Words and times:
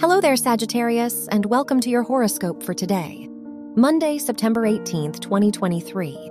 Hello 0.00 0.20
there, 0.20 0.36
Sagittarius, 0.36 1.26
and 1.26 1.44
welcome 1.46 1.80
to 1.80 1.90
your 1.90 2.04
horoscope 2.04 2.62
for 2.62 2.72
today, 2.72 3.28
Monday, 3.74 4.18
September 4.18 4.62
18th, 4.62 5.18
2023. 5.18 6.30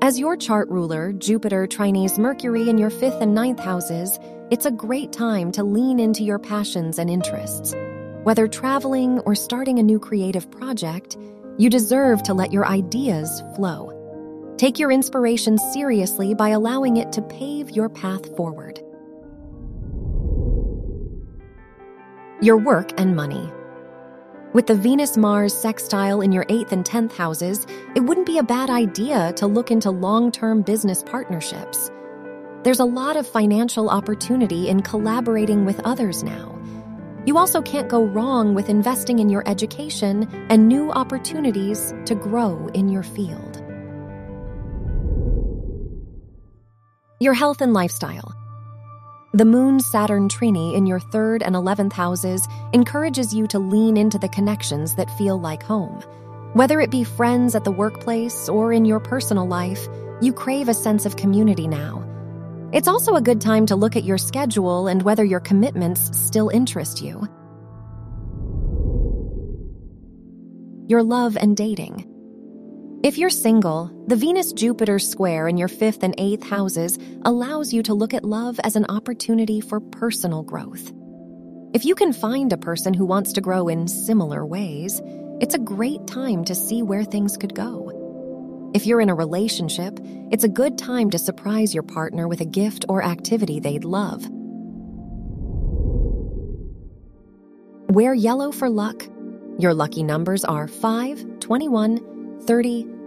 As 0.00 0.18
your 0.18 0.34
chart 0.34 0.66
ruler, 0.70 1.12
Jupiter 1.12 1.66
trines 1.66 2.18
Mercury 2.18 2.70
in 2.70 2.78
your 2.78 2.88
fifth 2.88 3.20
and 3.20 3.34
ninth 3.34 3.60
houses, 3.60 4.18
it's 4.50 4.64
a 4.64 4.70
great 4.70 5.12
time 5.12 5.52
to 5.52 5.62
lean 5.62 6.00
into 6.00 6.24
your 6.24 6.38
passions 6.38 6.98
and 6.98 7.10
interests. 7.10 7.74
Whether 8.22 8.48
traveling 8.48 9.18
or 9.26 9.34
starting 9.34 9.78
a 9.78 9.82
new 9.82 9.98
creative 9.98 10.50
project, 10.50 11.18
you 11.58 11.68
deserve 11.68 12.22
to 12.22 12.32
let 12.32 12.50
your 12.50 12.66
ideas 12.66 13.42
flow. 13.56 14.54
Take 14.56 14.78
your 14.78 14.90
inspiration 14.90 15.58
seriously 15.58 16.32
by 16.32 16.48
allowing 16.48 16.96
it 16.96 17.12
to 17.12 17.20
pave 17.20 17.68
your 17.68 17.90
path 17.90 18.34
forward. 18.38 18.80
Your 22.42 22.58
work 22.58 22.92
and 23.00 23.16
money. 23.16 23.50
With 24.52 24.66
the 24.66 24.74
Venus 24.74 25.16
Mars 25.16 25.54
sextile 25.54 26.20
in 26.20 26.32
your 26.32 26.44
8th 26.44 26.70
and 26.70 26.84
10th 26.84 27.12
houses, 27.12 27.66
it 27.94 28.00
wouldn't 28.00 28.26
be 28.26 28.36
a 28.36 28.42
bad 28.42 28.68
idea 28.68 29.32
to 29.36 29.46
look 29.46 29.70
into 29.70 29.90
long 29.90 30.30
term 30.30 30.60
business 30.60 31.02
partnerships. 31.02 31.90
There's 32.62 32.80
a 32.80 32.84
lot 32.84 33.16
of 33.16 33.26
financial 33.26 33.88
opportunity 33.88 34.68
in 34.68 34.82
collaborating 34.82 35.64
with 35.64 35.80
others 35.86 36.22
now. 36.22 36.58
You 37.24 37.38
also 37.38 37.62
can't 37.62 37.88
go 37.88 38.04
wrong 38.04 38.54
with 38.54 38.68
investing 38.68 39.18
in 39.18 39.30
your 39.30 39.42
education 39.48 40.28
and 40.50 40.68
new 40.68 40.92
opportunities 40.92 41.94
to 42.04 42.14
grow 42.14 42.66
in 42.74 42.90
your 42.90 43.02
field. 43.02 43.62
Your 47.18 47.32
health 47.32 47.62
and 47.62 47.72
lifestyle. 47.72 48.35
The 49.36 49.44
Moon 49.44 49.80
Saturn 49.80 50.30
Trine 50.30 50.72
in 50.72 50.86
your 50.86 50.98
third 50.98 51.42
and 51.42 51.54
11th 51.54 51.92
houses 51.92 52.48
encourages 52.72 53.34
you 53.34 53.46
to 53.48 53.58
lean 53.58 53.98
into 53.98 54.18
the 54.18 54.30
connections 54.30 54.94
that 54.94 55.10
feel 55.18 55.38
like 55.38 55.62
home. 55.62 56.00
Whether 56.54 56.80
it 56.80 56.90
be 56.90 57.04
friends 57.04 57.54
at 57.54 57.62
the 57.62 57.70
workplace 57.70 58.48
or 58.48 58.72
in 58.72 58.86
your 58.86 58.98
personal 58.98 59.46
life, 59.46 59.88
you 60.22 60.32
crave 60.32 60.70
a 60.70 60.72
sense 60.72 61.04
of 61.04 61.16
community 61.16 61.68
now. 61.68 62.02
It's 62.72 62.88
also 62.88 63.14
a 63.14 63.20
good 63.20 63.42
time 63.42 63.66
to 63.66 63.76
look 63.76 63.94
at 63.94 64.04
your 64.04 64.16
schedule 64.16 64.86
and 64.86 65.02
whether 65.02 65.22
your 65.22 65.40
commitments 65.40 66.16
still 66.16 66.48
interest 66.48 67.02
you. 67.02 67.28
Your 70.88 71.02
love 71.02 71.36
and 71.36 71.54
dating. 71.54 72.10
If 73.06 73.16
you're 73.18 73.30
single, 73.30 73.88
the 74.08 74.16
Venus 74.16 74.52
Jupiter 74.52 74.98
square 74.98 75.46
in 75.46 75.56
your 75.56 75.68
fifth 75.68 76.02
and 76.02 76.12
eighth 76.18 76.42
houses 76.42 76.98
allows 77.24 77.72
you 77.72 77.80
to 77.84 77.94
look 77.94 78.12
at 78.12 78.24
love 78.24 78.58
as 78.64 78.74
an 78.74 78.84
opportunity 78.88 79.60
for 79.60 79.78
personal 79.78 80.42
growth. 80.42 80.92
If 81.72 81.84
you 81.84 81.94
can 81.94 82.12
find 82.12 82.52
a 82.52 82.56
person 82.56 82.92
who 82.92 83.04
wants 83.06 83.32
to 83.34 83.40
grow 83.40 83.68
in 83.68 83.86
similar 83.86 84.44
ways, 84.44 85.00
it's 85.40 85.54
a 85.54 85.58
great 85.60 86.04
time 86.08 86.44
to 86.46 86.54
see 86.56 86.82
where 86.82 87.04
things 87.04 87.36
could 87.36 87.54
go. 87.54 88.72
If 88.74 88.86
you're 88.86 89.00
in 89.00 89.08
a 89.08 89.14
relationship, 89.14 90.00
it's 90.32 90.42
a 90.42 90.48
good 90.48 90.76
time 90.76 91.08
to 91.10 91.18
surprise 91.18 91.72
your 91.72 91.84
partner 91.84 92.26
with 92.26 92.40
a 92.40 92.44
gift 92.44 92.86
or 92.88 93.04
activity 93.04 93.60
they'd 93.60 93.84
love. 93.84 94.28
Wear 97.88 98.14
yellow 98.14 98.50
for 98.50 98.68
luck. 98.68 99.06
Your 99.60 99.74
lucky 99.74 100.02
numbers 100.02 100.44
are 100.44 100.66
5, 100.66 101.38
21, 101.38 102.40
30, 102.46 102.95